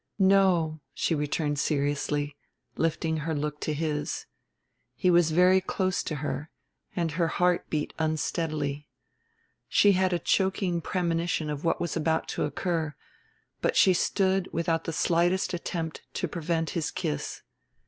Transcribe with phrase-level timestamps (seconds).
[0.17, 2.35] "No," she returned seriously,
[2.75, 4.25] lifting her look to his.
[4.95, 6.49] He was very close to her
[6.95, 8.87] and her heart beat unsteadily.
[9.69, 12.95] She had a choking premonition of what was about to occur,
[13.61, 17.43] but she stood without the slightest attempt to prevent his kiss.